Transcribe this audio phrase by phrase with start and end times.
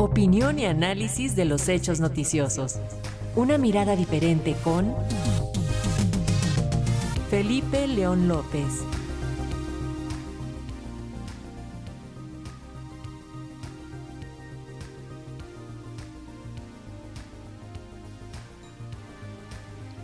[0.00, 2.78] Opinión y análisis de los hechos noticiosos.
[3.34, 4.94] Una mirada diferente con
[7.28, 8.84] Felipe León López.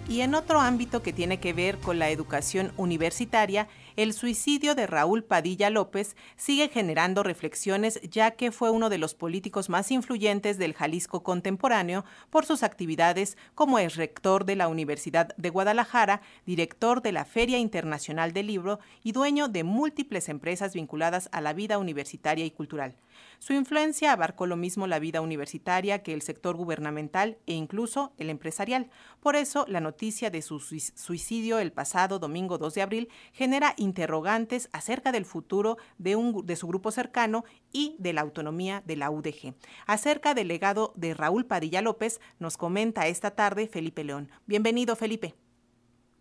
[0.08, 4.86] Y en otro ámbito que tiene que ver con la educación universitaria, el suicidio de
[4.86, 10.58] Raúl Padilla López sigue generando reflexiones ya que fue uno de los políticos más influyentes
[10.58, 17.02] del Jalisco contemporáneo por sus actividades como ex rector de la Universidad de Guadalajara, director
[17.02, 21.78] de la Feria Internacional del Libro y dueño de múltiples empresas vinculadas a la vida
[21.78, 22.96] universitaria y cultural.
[23.38, 28.30] Su influencia abarcó lo mismo la vida universitaria que el sector gubernamental e incluso el
[28.30, 28.90] empresarial.
[29.20, 34.68] Por eso, la noticia de su suicidio el pasado domingo 2 de abril genera interrogantes
[34.72, 39.10] acerca del futuro de, un, de su grupo cercano y de la autonomía de la
[39.10, 39.54] UDG.
[39.86, 44.28] Acerca del legado de Raúl Padilla López, nos comenta esta tarde Felipe León.
[44.46, 45.34] Bienvenido, Felipe.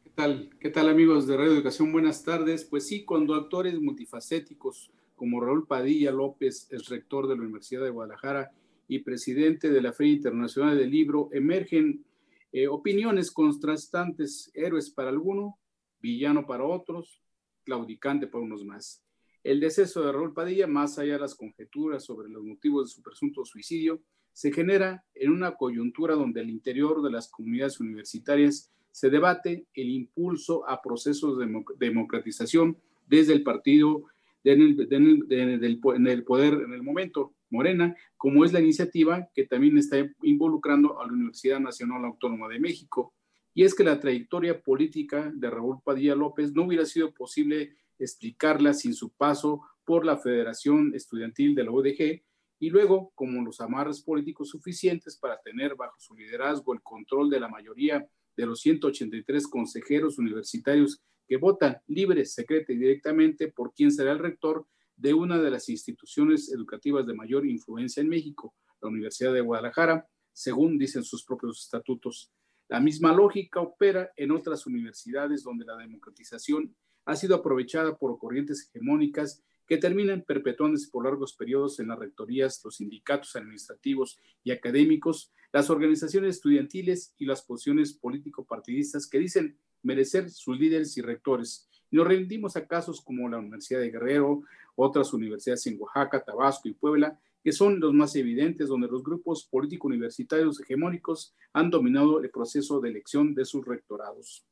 [0.04, 0.50] ¿Qué tal?
[0.60, 1.92] ¿Qué tal, amigos de Radio Educación?
[1.92, 2.66] Buenas tardes.
[2.66, 7.90] Pues sí, cuando actores multifacéticos como Raúl Padilla López, es rector de la Universidad de
[7.90, 8.52] Guadalajara
[8.88, 12.04] y presidente de la Feria Internacional del Libro, emergen
[12.52, 15.56] eh, opiniones contrastantes, héroes para algunos,
[16.00, 17.23] villano para otros,
[17.64, 19.04] claudicante para unos más.
[19.44, 23.02] El deceso de Raúl Padilla, más allá de las conjeturas sobre los motivos de su
[23.02, 29.10] presunto suicidio, se genera en una coyuntura donde al interior de las comunidades universitarias se
[29.10, 31.48] debate el impulso a procesos de
[31.78, 34.06] democratización desde el partido
[34.44, 35.80] en el,
[36.26, 41.14] poder en el momento, Morena, como es la iniciativa que también está involucrando a la
[41.14, 43.14] Universidad Nacional Autónoma de México.
[43.54, 48.74] Y es que la trayectoria política de Raúl Padilla López no hubiera sido posible explicarla
[48.74, 52.24] sin su paso por la Federación Estudiantil de la UDG
[52.60, 57.40] y luego como los amarres políticos suficientes para tener bajo su liderazgo el control de
[57.40, 63.92] la mayoría de los 183 consejeros universitarios que votan libre, secreta y directamente por quién
[63.92, 68.90] será el rector de una de las instituciones educativas de mayor influencia en México, la
[68.90, 72.32] Universidad de Guadalajara, según dicen sus propios estatutos.
[72.74, 76.76] La misma lógica opera en otras universidades donde la democratización
[77.06, 82.60] ha sido aprovechada por corrientes hegemónicas que terminan perpetuándose por largos periodos en las rectorías,
[82.66, 90.32] los sindicatos administrativos y académicos, las organizaciones estudiantiles y las posiciones político-partidistas que dicen merecer
[90.32, 91.70] sus líderes y rectores.
[91.92, 94.42] Nos rendimos a casos como la Universidad de Guerrero,
[94.76, 99.48] otras universidades en Oaxaca, Tabasco y Puebla, que son los más evidentes donde los grupos
[99.52, 104.46] político-universitarios hegemónicos han dominado el proceso de elección de sus rectorados.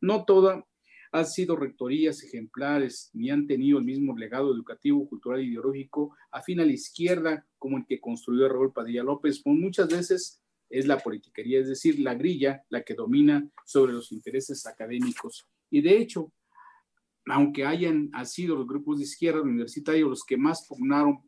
[0.00, 0.64] No toda
[1.12, 6.60] han sido rectorías ejemplares ni han tenido el mismo legado educativo, cultural e ideológico afín
[6.60, 10.98] a la izquierda como el que construyó Raúl Padilla López, con muchas veces es la
[10.98, 15.46] politiquería, es decir, la grilla la que domina sobre los intereses académicos.
[15.70, 16.32] Y de hecho,
[17.26, 21.25] aunque hayan sido los grupos de izquierda universitarios los que más pugnaron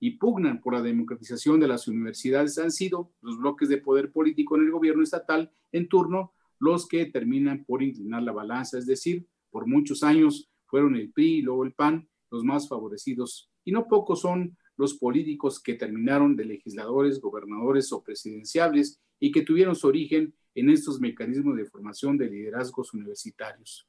[0.00, 4.56] y pugnan por la democratización de las universidades, han sido los bloques de poder político
[4.56, 9.26] en el gobierno estatal en turno los que terminan por inclinar la balanza, es decir,
[9.50, 13.50] por muchos años fueron el PRI y luego el PAN los más favorecidos.
[13.64, 19.42] Y no pocos son los políticos que terminaron de legisladores, gobernadores o presidenciables y que
[19.42, 23.88] tuvieron su origen en estos mecanismos de formación de liderazgos universitarios.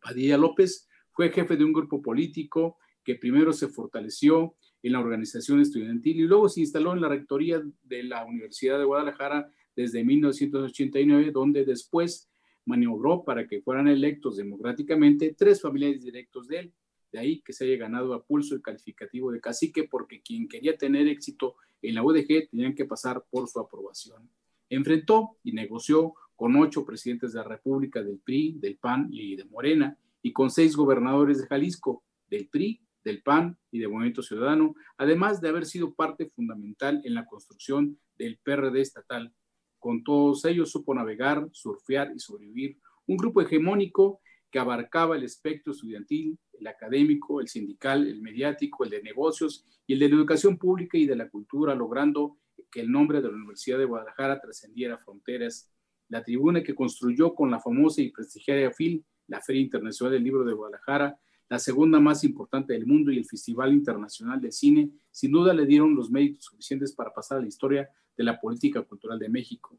[0.00, 5.60] Padilla López fue jefe de un grupo político que primero se fortaleció en la organización
[5.60, 11.30] estudiantil y luego se instaló en la rectoría de la Universidad de Guadalajara desde 1989,
[11.30, 12.28] donde después
[12.64, 16.72] maniobró para que fueran electos democráticamente tres familiares directos de él,
[17.12, 20.76] de ahí que se haya ganado a pulso el calificativo de cacique, porque quien quería
[20.76, 24.28] tener éxito en la UDG tenían que pasar por su aprobación.
[24.68, 29.44] Enfrentó y negoció con ocho presidentes de la República del PRI, del PAN y de
[29.44, 34.74] Morena, y con seis gobernadores de Jalisco, del PRI, del PAN y de Movimiento Ciudadano,
[34.96, 39.34] además de haber sido parte fundamental en la construcción del PRD estatal.
[39.78, 44.20] Con todos ellos supo navegar, surfear y sobrevivir un grupo hegemónico
[44.50, 49.94] que abarcaba el espectro estudiantil, el académico, el sindical, el mediático, el de negocios y
[49.94, 52.38] el de la educación pública y de la cultura, logrando
[52.70, 55.70] que el nombre de la Universidad de Guadalajara trascendiera fronteras.
[56.08, 60.44] La tribuna que construyó con la famosa y prestigiada FIL, la Feria Internacional del Libro
[60.44, 61.18] de Guadalajara,
[61.52, 65.66] la segunda más importante del mundo y el Festival Internacional de Cine, sin duda le
[65.66, 69.78] dieron los méritos suficientes para pasar a la historia de la política cultural de México.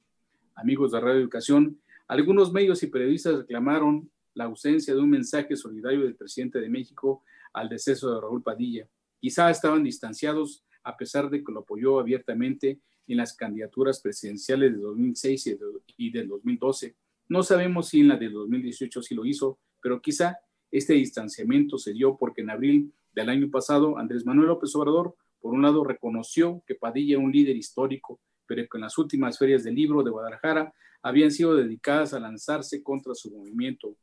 [0.54, 6.04] Amigos de Radio Educación, algunos medios y periodistas reclamaron la ausencia de un mensaje solidario
[6.04, 7.24] del presidente de México
[7.54, 8.88] al deceso de Raúl Padilla.
[9.20, 14.80] Quizá estaban distanciados a pesar de que lo apoyó abiertamente en las candidaturas presidenciales de
[14.80, 15.58] 2006
[15.98, 16.96] y del 2012.
[17.30, 20.38] No sabemos si en la de 2018 sí lo hizo, pero quizá
[20.74, 25.54] este distanciamiento se dio porque en abril del año pasado Andrés Manuel López Obrador, por
[25.54, 29.64] un lado, reconoció que Padilla era un líder histórico, pero que en las últimas ferias
[29.64, 30.74] del libro de Guadalajara
[31.04, 33.96] habían sido dedicadas a lanzarse contra su movimiento,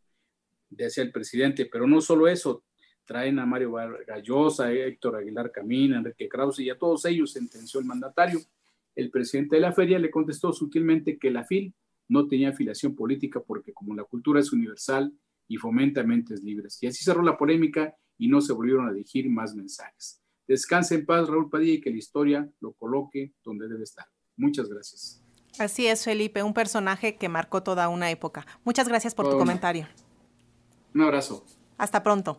[0.68, 1.66] decía el presidente.
[1.66, 2.62] Pero no solo eso,
[3.04, 3.72] traen a Mario
[4.06, 8.38] Gallosa, a Héctor Aguilar Camín, a Enrique Krause y a todos ellos sentenció el mandatario.
[8.94, 11.74] El presidente de la feria le contestó sutilmente que la FIL
[12.08, 15.12] no tenía afiliación política porque como la cultura es universal
[15.50, 16.78] y fomenta mentes libres.
[16.80, 20.22] Y así cerró la polémica y no se volvieron a dirigir más mensajes.
[20.46, 24.06] Descanse en paz, Raúl Padilla, y que la historia lo coloque donde debe estar.
[24.36, 25.24] Muchas gracias.
[25.58, 28.46] Así es, Felipe, un personaje que marcó toda una época.
[28.64, 29.88] Muchas gracias por tu comentario.
[30.94, 31.44] Un abrazo.
[31.78, 32.38] Hasta pronto.